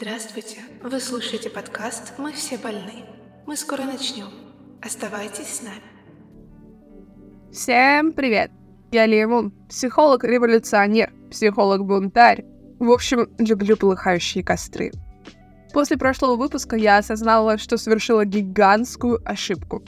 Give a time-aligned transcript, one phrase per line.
[0.00, 0.56] Здравствуйте!
[0.82, 3.04] Вы слушаете подкаст «Мы все больны».
[3.46, 4.28] Мы скоро начнем.
[4.80, 5.82] Оставайтесь с нами.
[7.52, 8.50] Всем привет!
[8.92, 12.46] Я Лимон, психолог-революционер, психолог-бунтарь.
[12.78, 14.90] В общем, люблю полыхающие костры.
[15.74, 19.84] После прошлого выпуска я осознала, что совершила гигантскую ошибку.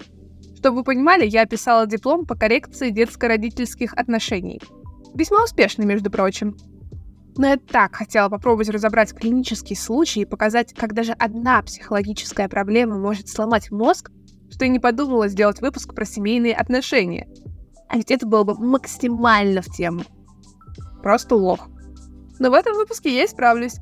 [0.56, 4.60] Чтобы вы понимали, я писала диплом по коррекции детско-родительских отношений.
[5.14, 6.54] Весьма успешный, между прочим.
[7.36, 12.98] Но я так хотела попробовать разобрать клинический случай и показать, как даже одна психологическая проблема
[12.98, 14.10] может сломать мозг,
[14.50, 17.26] что я не подумала сделать выпуск про семейные отношения.
[17.88, 20.02] А ведь это было бы максимально в тему.
[21.02, 21.68] Просто лох.
[22.38, 23.76] Но в этом выпуске я исправлюсь.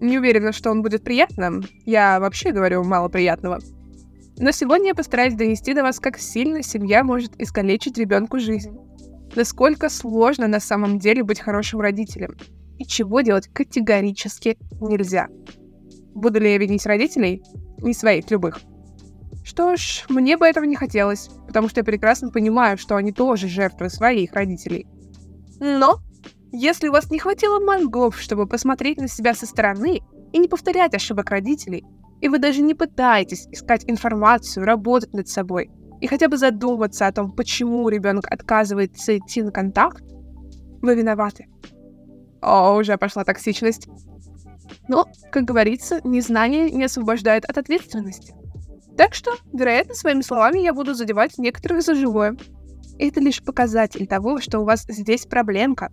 [0.00, 1.64] Не уверена, что он будет приятным.
[1.84, 3.58] Я вообще говорю мало приятного.
[4.38, 8.74] Но сегодня я постараюсь донести до вас, как сильно семья может искалечить ребенку жизнь.
[9.36, 12.36] Насколько сложно на самом деле быть хорошим родителем
[12.80, 15.28] и чего делать категорически нельзя.
[16.14, 17.42] Буду ли я винить родителей?
[17.78, 18.58] Не своих, любых.
[19.44, 23.48] Что ж, мне бы этого не хотелось, потому что я прекрасно понимаю, что они тоже
[23.48, 24.86] жертвы своих родителей.
[25.60, 26.00] Но,
[26.52, 30.00] если у вас не хватило мозгов, чтобы посмотреть на себя со стороны
[30.32, 31.84] и не повторять ошибок родителей,
[32.22, 37.12] и вы даже не пытаетесь искать информацию, работать над собой и хотя бы задуматься о
[37.12, 40.02] том, почему ребенок отказывается идти на контакт,
[40.80, 41.46] вы виноваты.
[42.40, 43.88] О, уже пошла токсичность.
[44.88, 48.34] Но, как говорится, незнание не освобождает от ответственности.
[48.96, 52.36] Так что, вероятно, своими словами я буду задевать некоторых за живое.
[52.98, 55.92] Это лишь показатель того, что у вас здесь проблемка.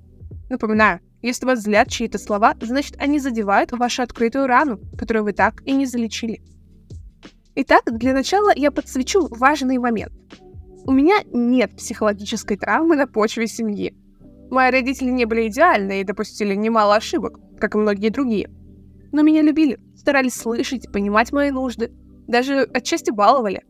[0.49, 5.61] Напоминаю, если вас злят чьи-то слова, значит, они задевают вашу открытую рану, которую вы так
[5.65, 6.41] и не залечили.
[7.55, 10.13] Итак, для начала я подсвечу важный момент.
[10.85, 13.95] У меня нет психологической травмы на почве семьи.
[14.49, 18.49] Мои родители не были идеальны и допустили немало ошибок, как и многие другие.
[19.11, 21.91] Но меня любили, старались слышать понимать мои нужды,
[22.27, 23.63] даже отчасти баловали.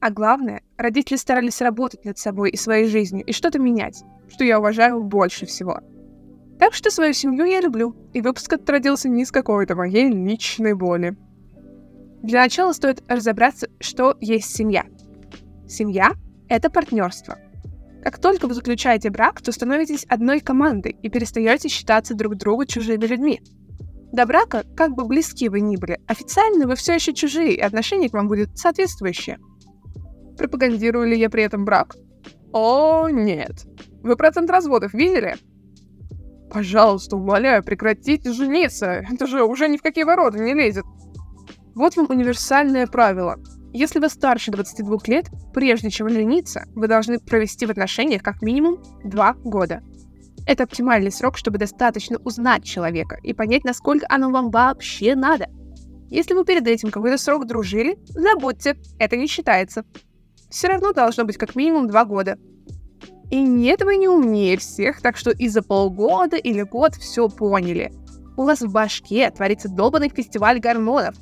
[0.00, 4.58] А главное, родители старались работать над собой и своей жизнью и что-то менять, что я
[4.58, 5.80] уважаю больше всего.
[6.58, 10.74] Так что свою семью я люблю, и выпуск этот родился не из какой-то моей личной
[10.74, 11.16] боли.
[12.22, 14.84] Для начала стоит разобраться, что есть семья.
[15.68, 16.12] Семья—
[16.48, 17.38] это партнерство—
[18.02, 23.04] как только вы заключаете брак, то становитесь одной командой и перестаете считаться друг другу чужими
[23.04, 23.40] людьми.
[24.12, 28.08] До брака, как бы близки вы ни были, официально вы все еще чужие, и отношение
[28.08, 29.38] к вам будет соответствующее.
[30.38, 31.96] Пропагандирую ли я при этом брак?
[32.52, 33.66] О, нет.
[34.02, 35.36] Вы процент разводов видели?
[36.50, 39.04] Пожалуйста, умоляю, прекратите жениться.
[39.10, 40.84] Это же уже ни в какие ворота не лезет.
[41.74, 43.36] Вот вам универсальное правило.
[43.72, 48.82] Если вы старше 22 лет, прежде чем жениться, вы должны провести в отношениях как минимум
[49.04, 49.82] 2 года.
[50.46, 55.46] Это оптимальный срок, чтобы достаточно узнать человека и понять, насколько оно вам вообще надо.
[56.08, 59.84] Если вы перед этим какой-то срок дружили, забудьте, это не считается.
[60.48, 62.38] Все равно должно быть как минимум 2 года.
[63.30, 67.92] И нет, вы не умнее всех, так что и за полгода или год все поняли.
[68.38, 71.14] У вас в башке творится долбанный фестиваль гормонов.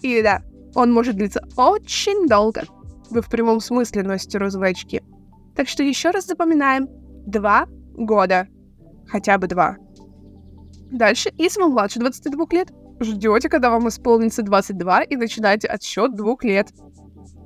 [0.00, 0.40] И да,
[0.76, 2.64] он может длиться очень долго.
[3.08, 5.00] Вы в прямом смысле носите розовые очки.
[5.56, 6.86] Так что еще раз запоминаем.
[7.26, 8.46] Два года.
[9.08, 9.78] Хотя бы два.
[10.90, 16.44] Дальше, если вам младше 22 лет, ждете, когда вам исполнится 22 и начинаете отсчет двух
[16.44, 16.68] лет.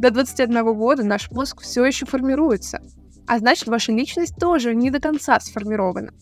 [0.00, 2.82] До 21 года наш мозг все еще формируется,
[3.26, 6.12] а значит, ваша личность тоже не до конца сформирована.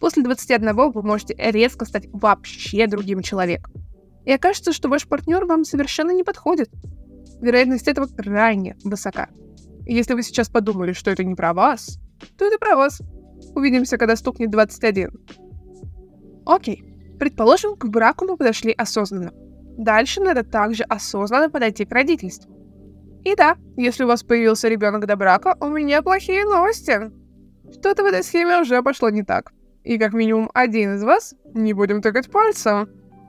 [0.00, 3.72] После 21 вы можете резко стать вообще другим человеком
[4.24, 6.70] и окажется, что ваш партнер вам совершенно не подходит.
[7.40, 9.28] Вероятность этого крайне высока.
[9.86, 11.98] И если вы сейчас подумали, что это не про вас,
[12.38, 13.00] то это про вас.
[13.54, 15.10] Увидимся, когда стукнет 21.
[16.46, 16.84] Окей.
[17.18, 19.32] Предположим, к браку мы подошли осознанно.
[19.76, 22.52] Дальше надо также осознанно подойти к родительству.
[23.24, 27.12] И да, если у вас появился ребенок до брака, у меня плохие новости.
[27.72, 29.52] Что-то в этой схеме уже пошло не так.
[29.84, 32.88] И как минимум один из вас, не будем тыкать пальцем,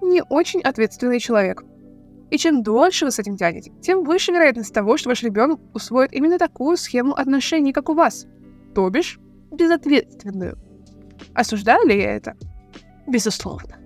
[0.09, 1.63] не очень ответственный человек.
[2.29, 6.13] И чем дольше вы с этим тянете, тем выше вероятность того, что ваш ребенок усвоит
[6.13, 8.25] именно такую схему отношений, как у вас.
[8.73, 9.19] То бишь,
[9.51, 10.57] безответственную.
[11.35, 12.35] Осуждаю ли я это?
[13.07, 13.77] Безусловно.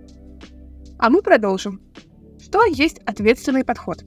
[0.98, 1.81] А мы продолжим.
[2.40, 4.04] Что есть ответственный подход?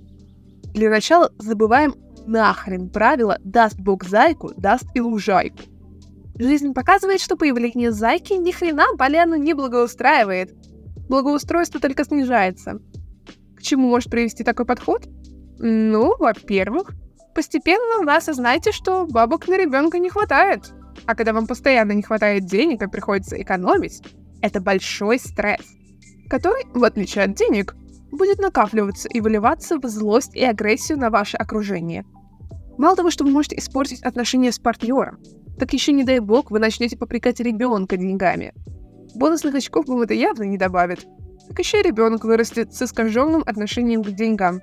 [0.72, 1.94] Для начала забываем
[2.26, 5.58] нахрен правило «даст Бог зайку, даст и лужайку».
[6.38, 10.54] Жизнь показывает, что появление зайки ни хрена поляну не благоустраивает
[11.10, 12.80] благоустройство только снижается.
[13.56, 15.06] К чему может привести такой подход?
[15.58, 16.92] Ну, во-первых,
[17.34, 20.72] постепенно вы осознаете, что бабок на ребенка не хватает.
[21.04, 24.02] А когда вам постоянно не хватает денег и приходится экономить,
[24.40, 25.60] это большой стресс.
[26.30, 27.74] который, в отличие от денег,
[28.12, 32.04] будет накапливаться и выливаться в злость и агрессию на ваше окружение.
[32.78, 35.18] Мало того, что вы можете испортить отношения с партнером,
[35.58, 38.54] так еще не дай бог вы начнете попрекать ребенка деньгами.
[39.14, 41.06] Бонусных очков вам это явно не добавит.
[41.48, 44.60] Так еще и ребенок вырастет с искаженным отношением к деньгам.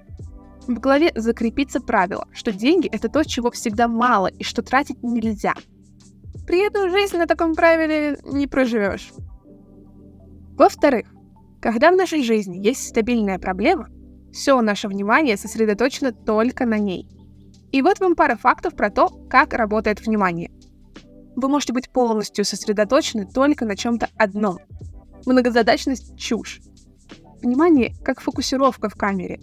[0.67, 5.53] В голове закрепится правило, что деньги— это то, чего всегда мало и что тратить нельзя.
[6.45, 9.11] При этом жизнь на таком правиле не проживешь.
[10.57, 11.07] Во-вторых,
[11.61, 13.89] когда в нашей жизни есть стабильная проблема,
[14.31, 17.07] все наше внимание сосредоточено только на ней.
[17.71, 20.51] И вот вам пара фактов про то, как работает внимание.
[21.37, 24.57] Вы можете быть полностью сосредоточены только на чем-то одном.
[25.27, 26.61] Многозадачность— чушь.
[27.43, 29.39] Внимание как фокусировка в камере.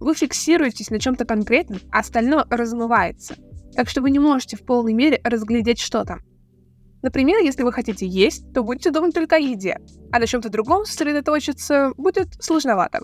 [0.00, 3.36] Вы фиксируетесь на чем-то конкретном, а остальное размывается.
[3.74, 6.18] Так что вы не можете в полной мере разглядеть что то
[7.00, 9.78] Например, если вы хотите есть, то будете думать только о еде,
[10.12, 13.00] а на чем-то другом сосредоточиться будет сложновато.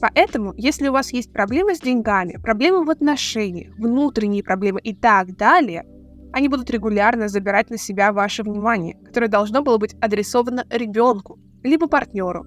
[0.00, 5.36] Поэтому, если у вас есть проблемы с деньгами, проблемы в отношениях, внутренние проблемы и так
[5.36, 5.84] далее,
[6.32, 11.88] они будут регулярно забирать на себя ваше внимание, которое должно было быть адресовано ребенку, либо
[11.88, 12.46] партнеру.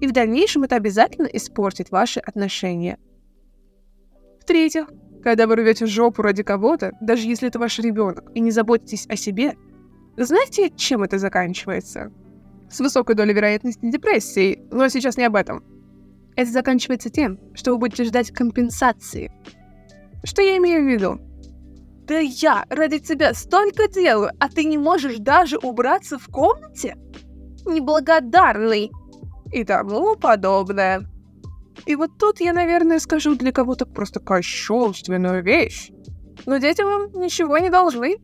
[0.00, 2.98] И в дальнейшем это обязательно испортит ваши отношения.
[4.40, 4.90] В-третьих,
[5.22, 9.14] когда вы рвете жопу ради кого-то, даже если это ваш ребенок, и не заботитесь о
[9.14, 9.54] себе,
[10.16, 12.12] знаете, чем это заканчивается?
[12.68, 15.62] С высокой долей вероятности депрессии, но сейчас не об этом.
[16.34, 19.30] Это заканчивается тем, что вы будете ждать компенсации.
[20.24, 21.20] Что я имею в виду?
[22.06, 26.96] Да я ради тебя столько делаю, а ты не можешь даже убраться в комнате?
[27.64, 28.90] Неблагодарный.
[29.52, 31.06] И тому подобное.
[31.86, 35.90] И вот тут я, наверное, скажу для кого-то просто кощунственную вещь.
[36.46, 38.16] Но дети вам ничего не должны.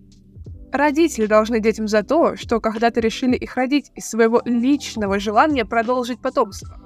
[0.72, 6.20] Родители должны детям за то, что когда-то решили их родить из своего личного желания продолжить
[6.20, 6.76] потомство.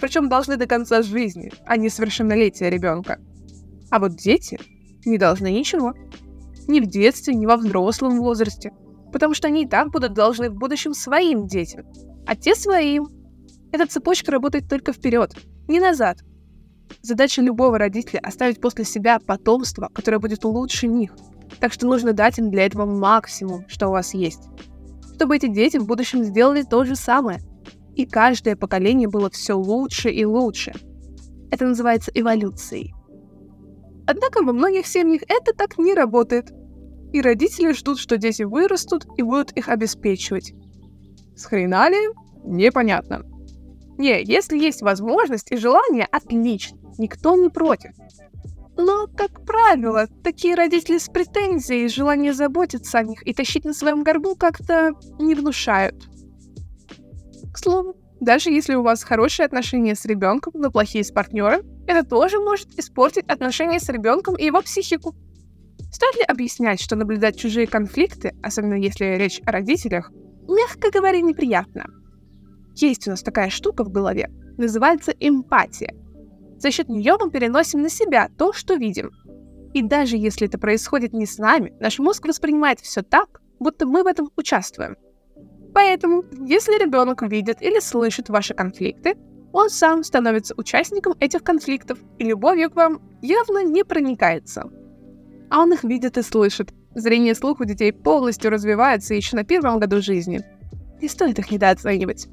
[0.00, 3.18] Причем должны до конца жизни, а не совершеннолетия ребенка.
[3.90, 4.58] А вот дети
[5.04, 5.94] не должны ничего.
[6.68, 8.72] Ни в детстве, ни во взрослом возрасте.
[9.12, 11.86] Потому что они и так будут должны в будущем своим детям.
[12.26, 13.08] А те своим.
[13.72, 15.34] Эта цепочка работает только вперед,
[15.66, 16.18] не назад.
[17.02, 21.14] Задача любого родителя оставить после себя потомство, которое будет лучше них–
[21.60, 24.48] так что нужно дать им для этого максимум, что у вас есть.
[25.14, 27.40] Чтобы эти дети в будущем сделали то же самое.
[27.96, 30.72] И каждое поколение было все лучше и лучше.
[31.50, 32.94] Это называется эволюцией.
[34.06, 36.52] Однако во многих семьях это так не работает.
[37.12, 40.52] И родители ждут, что дети вырастут и будут их обеспечивать.
[41.36, 42.08] С ли?
[42.44, 43.24] Непонятно.
[43.96, 46.78] Не, если есть возможность и желание, отлично.
[46.98, 47.92] Никто не против.
[48.76, 54.04] Но, как правило, такие родители с претензией, желание заботиться о них и тащить на своем
[54.04, 56.08] горбу как-то не внушают.
[57.52, 62.08] К слову, даже если у вас хорошие отношения с ребенком, но плохие с партнером, это
[62.08, 65.16] тоже может испортить отношения с ребенком и его психику.
[65.90, 70.10] Стоит ли объяснять, что наблюдать чужие конфликты, особенно если речь о родителях,
[70.46, 71.86] мягко говоря, неприятно?
[72.74, 75.94] Есть у нас такая штука в голове, называется эмпатия—
[76.58, 79.12] за счет нее мы переносим на себя то, что видим.
[79.74, 84.02] И даже если это происходит не с нами, наш мозг воспринимает все так, будто мы
[84.02, 84.96] в этом участвуем.
[85.72, 89.16] Поэтому, если ребенок видит или слышит ваши конфликты,
[89.52, 94.64] он сам становится участником этих конфликтов и любовью к вам явно не проникается.
[95.50, 96.72] А он их видит и слышит.
[96.94, 100.42] Зрение и слух у детей полностью развивается еще на первом году жизни.
[101.00, 102.28] Не стоит их недооценивать.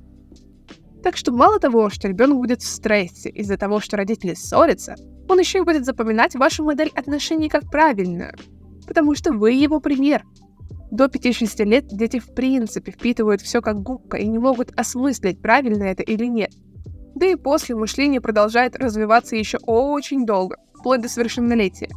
[1.04, 4.96] Так что мало того, что ребенок будет в стрессе из-за того, что родители ссорятся,
[5.30, 8.34] он еще и будет запоминать вашу модель отношений как правильную,
[8.88, 10.24] потому что вы его пример.
[10.92, 15.84] До 5-6 лет дети в принципе впитывают все как губка и не могут осмыслить, правильно
[15.84, 16.52] это или нет.
[17.14, 21.90] Да и после мышление продолжает развиваться еще очень долго, вплоть до совершеннолетия.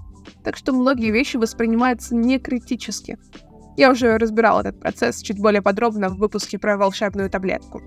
[0.48, 3.18] Так что многие вещи воспринимаются не критически.
[3.76, 7.82] Я уже разбирал этот процесс чуть более подробно в выпуске про волшебную таблетку.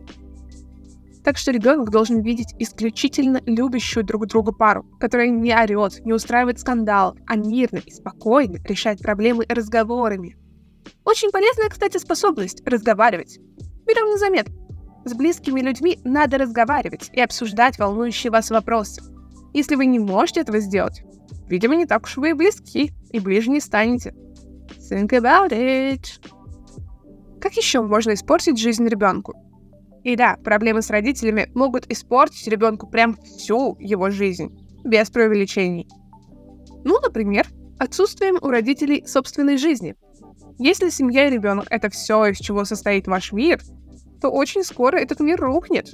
[1.24, 6.60] Так что ребенок должен видеть исключительно любящую друг друга пару, которая не орет, не устраивает
[6.60, 10.38] скандал, а мирно и спокойно решает проблемы разговорами.
[11.04, 13.40] Очень полезная, кстати, способность разговаривать.
[13.88, 14.54] Берем на заметку.
[15.06, 19.02] С близкими людьми надо разговаривать и обсуждать волнующие вас вопросы.
[19.52, 21.02] Если вы не можете этого сделать,
[21.52, 24.16] видимо, не так уж вы и близки, и ближе не станете.
[24.90, 26.06] Think about it.
[27.40, 29.34] Как еще можно испортить жизнь ребенку?
[30.04, 35.88] И да, проблемы с родителями могут испортить ребенку прям всю его жизнь, без преувеличений.
[36.84, 39.96] Ну, например, отсутствием у родителей собственной жизни.
[40.58, 43.62] Если семья и ребенок— это все, из чего состоит ваш мир,
[44.22, 45.92] то очень скоро этот мир рухнет.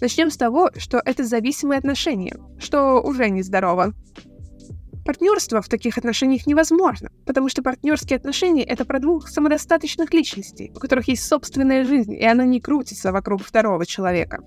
[0.00, 3.92] Начнем с того, что это зависимые отношения, что уже нездорово.
[5.04, 10.78] Партнерство в таких отношениях невозможно, потому что партнерские отношения— это про двух самодостаточных личностей, у
[10.78, 14.38] которых есть собственная жизнь, и она не крутится вокруг второго человека.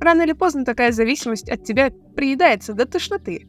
[0.00, 3.46] Рано или поздно такая зависимость от тебя приедается до тошноты.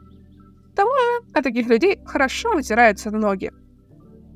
[0.73, 3.51] К тому же от таких людей хорошо вытираются ноги.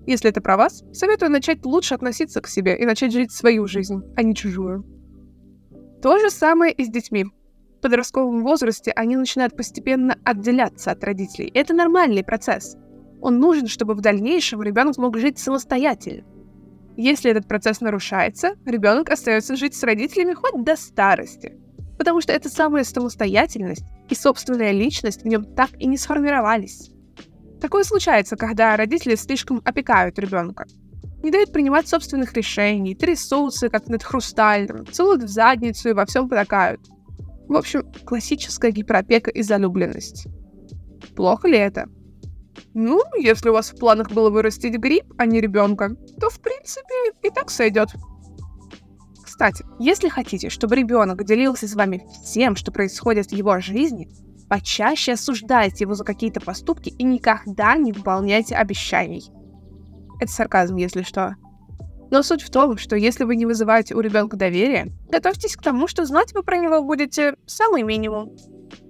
[0.08, 4.02] Если это про вас, советую начать лучше относиться к себе и начать жить свою жизнь,
[4.16, 4.86] а не чужую.
[6.02, 7.26] То же самое и с детьми
[7.82, 11.52] подростковом возрасте они начинают постепенно отделяться от родителей.
[11.54, 12.78] Это нормальный процесс.
[13.22, 16.24] Он нужен, чтобы в дальнейшем ребенок мог жить самостоятельно.
[16.98, 21.58] Если этот процесс нарушается, ребенок остается жить с родителями хоть до старости.
[21.98, 26.92] Потому что эта самая самостоятельность и собственная личность в нем так и не сформировались.
[27.62, 30.66] Такое случается, когда родители слишком опекают ребенка.
[31.24, 36.28] Не дают принимать собственных решений, трясутся, как над хрустальным, целуют в задницу и во всем
[36.28, 36.82] потакают.
[37.52, 40.26] В общем, классическая гиперопека и залюбленность.
[41.18, 41.90] Плохо ли это?
[42.74, 47.12] Ну, если у вас в планах было вырастить гриб, а не ребенка, то в принципе
[47.22, 47.90] и так сойдет.
[49.22, 54.08] Кстати, если хотите, чтобы ребенок делился с вами всем, что происходит в его жизни,
[54.48, 59.30] почаще осуждайте его за какие-то поступки и никогда не выполняйте обещаний.
[60.22, 61.36] Это сарказм, если что.
[62.12, 65.88] Но суть в том, что если вы не вызываете у ребенка доверия, готовьтесь к тому,
[65.88, 68.36] что знать вы про него будете самый минимум.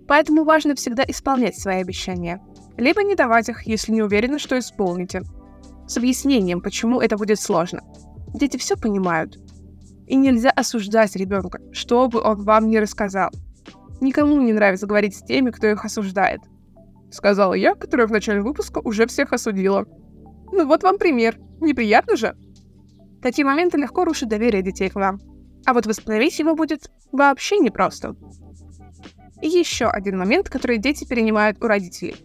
[0.07, 2.41] Поэтому важно всегда исполнять свои обещания.
[2.77, 5.21] Либо не давать их, если не уверены, что исполните.
[5.87, 7.81] С объяснением, почему это будет сложно.
[8.33, 9.37] Дети все понимают.
[10.07, 13.29] И нельзя осуждать ребенка, что бы он вам не рассказал.
[14.01, 16.41] Никому не нравится говорить с теми, кто их осуждает.
[17.11, 19.85] Сказала я, которая в начале выпуска уже всех осудила.
[20.51, 21.37] Ну вот вам пример.
[21.59, 22.35] Неприятно же?
[23.21, 25.19] Такие моменты легко рушат доверие детей к вам.
[25.65, 28.15] А вот восстановить его будет вообще непросто.
[29.41, 32.15] И еще один момент, который дети перенимают у родителей.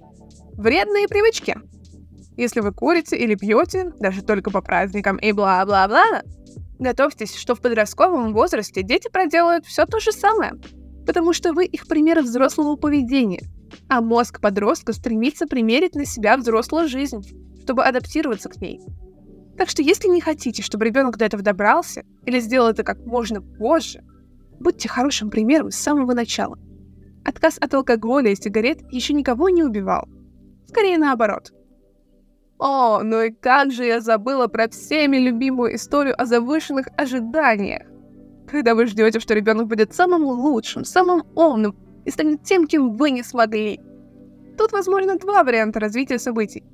[0.55, 1.57] Вредные привычки.
[2.37, 6.23] Если вы курите или пьете, даже только по праздникам и бла-бла-бла,
[6.79, 10.53] готовьтесь, что в подростковом возрасте дети проделают все то же самое,
[11.07, 13.43] потому что вы их пример взрослого поведения,
[13.89, 17.23] а мозг подростка стремится примерить на себя взрослую жизнь,
[17.63, 18.81] чтобы адаптироваться к ней.
[19.57, 23.41] Так что если не хотите, чтобы ребенок до этого добрался, или сделал это как можно
[23.41, 24.05] позже,
[24.61, 26.59] будьте хорошим примером с самого начала.
[27.25, 30.09] Отказ от алкоголя и сигарет еще никого не убивал.
[30.67, 31.53] Скорее наоборот.
[32.59, 37.87] О, ну и как же я забыла про всеми любимую историю о завышенных ожиданиях.
[38.49, 43.11] Когда вы ждете, что ребенок будет самым лучшим, самым умным и станет тем, кем вы
[43.11, 43.81] не смогли.
[44.57, 46.65] Тут возможно два варианта развития событий.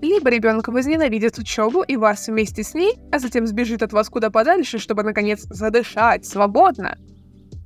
[0.00, 4.30] Либо ребенок возненавидит учебу и вас вместе с ней, а затем сбежит от вас куда
[4.30, 6.96] подальше, чтобы наконец задышать свободно.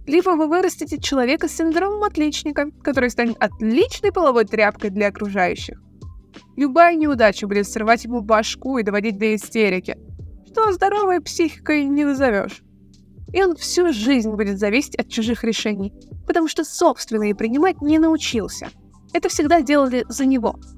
[0.07, 5.81] Либо вы вырастите человека с синдромом отличника, который станет отличной половой тряпкой для окружающих.
[6.57, 9.99] Любая неудача будет срывать ему башку и доводить до истерики,
[10.51, 12.63] что здоровой психикой не назовешь.
[13.33, 15.93] И он всю жизнь будет зависеть от чужих решений,
[16.27, 18.69] потому что собственные принимать не научился.
[19.13, 20.59] Это всегда делали за него–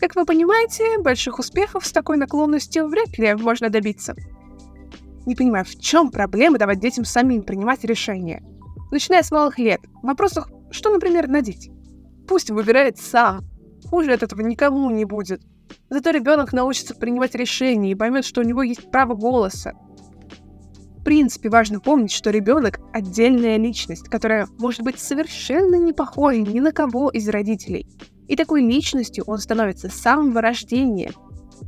[0.00, 4.14] как вы понимаете, больших успехов с такой наклонностью вряд ли можно добиться.
[5.26, 8.42] Не понимаю, в чем проблема давать детям самим принимать решения?
[8.90, 11.70] Начиная с малых лет, в вопросах, что, например, надеть?
[12.26, 13.44] Пусть выбирает сам.
[13.88, 15.42] Хуже от этого никому не будет.
[15.90, 19.74] Зато ребенок научится принимать решения и поймет, что у него есть право голоса.
[20.98, 26.60] В принципе, важно помнить, что ребенок— отдельная личность, которая может быть совершенно не похожей ни
[26.60, 27.86] на кого из родителей.
[28.30, 31.10] И такой личностью он становится с самого рождения.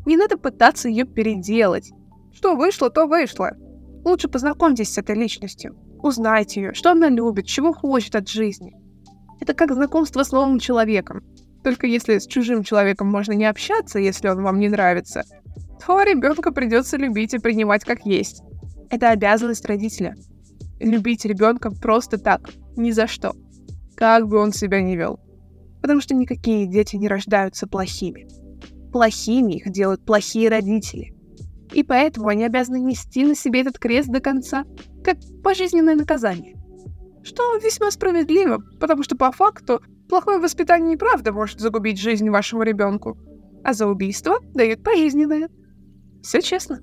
[0.07, 1.91] Не надо пытаться ее переделать.
[2.33, 3.51] Что вышло, то вышло.
[4.05, 5.75] Лучше познакомьтесь с этой личностью.
[6.05, 8.75] Узнайте ее, что она любит, чего хочет от жизни.
[9.41, 11.25] Это как знакомство с новым человеком.
[11.65, 15.25] Только если с чужим человеком можно не общаться, если он вам не нравится,
[15.85, 18.41] то ребенка придется любить и принимать как есть.
[18.89, 20.15] Это обязанность родителя.
[20.79, 23.35] Любить ребенка просто так, ни за что.
[23.97, 25.19] Как бы он себя ни вел.
[25.83, 28.27] Потому что никакие дети не рождаются плохими.
[28.93, 31.15] Плохими их делают плохие родители.
[31.73, 34.65] И поэтому они обязаны нести на себе этот крест до конца,
[35.03, 36.57] как пожизненное наказание.
[37.23, 42.63] Что весьма справедливо, потому что по факту плохое воспитание и правда может загубить жизнь вашему
[42.63, 43.19] ребенку,
[43.65, 45.49] а за убийство дают пожизненное.
[46.23, 46.81] Все честно.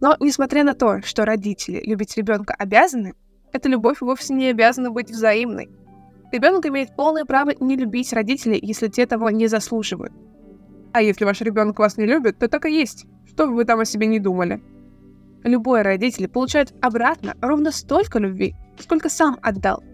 [0.00, 3.14] Но несмотря на то, что родители любить ребенка обязаны,
[3.52, 5.70] эта любовь вовсе не обязана быть взаимной.
[6.34, 10.12] Ребенок имеет полное право не любить родителей, если те того не заслуживают.
[10.92, 13.78] А если ваш ребенок вас не любит, то так и есть, что бы вы там
[13.78, 14.60] о себе не думали.
[15.44, 19.84] Любой родитель получает обратно ровно столько любви, сколько сам отдал.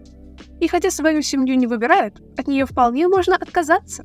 [0.59, 4.03] И хотя свою семью не выбирают, от нее вполне можно отказаться.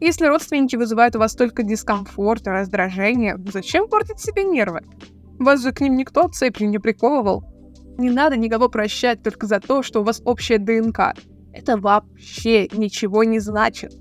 [0.00, 4.82] Если родственники вызывают у вас только дискомфорт и раздражение, зачем портить себе нервы?
[5.38, 7.42] Вас же к ним никто цепью не приковывал.
[7.96, 11.14] Не надо никого прощать только за то, что у вас общая ДНК.
[11.52, 13.92] Это вообще ничего не значит.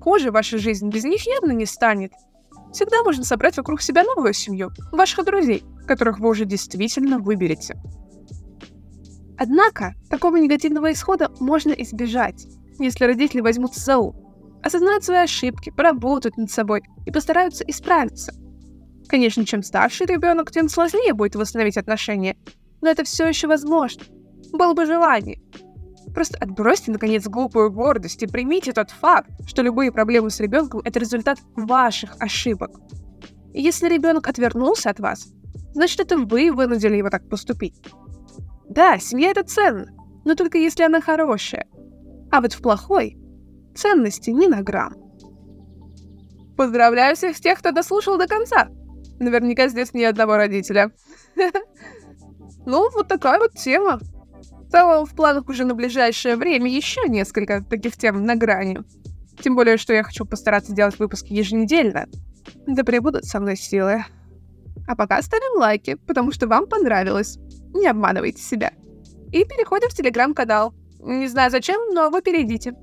[0.00, 2.12] Хуже ваша жизнь без них явно не станет.
[2.72, 7.80] Всегда можно собрать вокруг себя новую семью, ваших друзей, которых вы уже действительно выберете.
[9.38, 12.46] Однако, такого негативного исхода можно избежать,
[12.78, 14.16] если родители возьмутся за ум,
[14.62, 18.32] осознают свои ошибки, поработают над собой и постараются исправиться.
[19.08, 22.36] Конечно, чем старше ребенок, тем сложнее будет восстановить отношения,
[22.80, 24.02] но это все еще возможно.
[24.52, 25.40] Было бы желание.
[26.14, 31.00] Просто отбросьте, наконец, глупую гордость и примите тот факт, что любые проблемы с ребенком— это
[31.00, 32.70] результат ваших ошибок.
[33.52, 35.32] И если ребенок отвернулся от вас,
[35.74, 37.74] значит, это вы вынудили его так поступить.
[38.68, 39.86] Да, семья— это ценно,
[40.24, 41.66] но только если она хорошая.
[42.30, 43.18] А вот в плохой
[43.74, 44.94] ценности ни на грамм.
[46.56, 48.68] Поздравляю всех тех, кто дослушал до конца.
[49.18, 50.92] Наверняка здесь ни одного родителя.
[52.66, 54.00] Ну, вот такая вот тема.
[54.74, 58.80] Целом, в планах уже на ближайшее время еще несколько таких тем на грани.
[59.40, 62.08] Тем более, что я хочу постараться делать выпуски еженедельно.
[62.66, 64.04] Да пребудут со мной силы.
[64.88, 67.38] А пока ставим лайки, потому что вам понравилось.
[67.72, 68.72] Не обманывайте себя.
[69.30, 70.74] И переходим в телеграм-канал.
[70.98, 72.74] Не знаю зачем, но вы перейдите.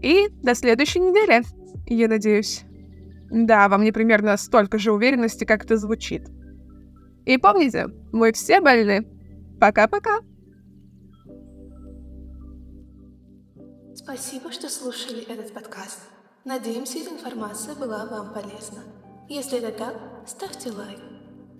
[0.00, 1.42] И до следующей недели,
[1.86, 2.62] я надеюсь.
[3.28, 6.28] Да, во мне примерно столько же уверенности, как это звучит.
[7.24, 9.04] И помните, мы все больны.
[9.58, 10.20] Пока-пока.
[14.08, 15.98] Спасибо, что слушали этот подкаст.
[16.42, 18.82] Надеемся, эта информация была вам полезна.
[19.28, 20.98] Если это так, ставьте лайк.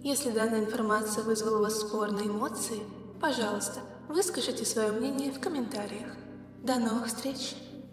[0.02, 2.80] Если данная информация вызвала у вас спорные эмоции,
[3.20, 6.16] пожалуйста, выскажите свое мнение в комментариях.
[6.62, 7.54] До новых встреч!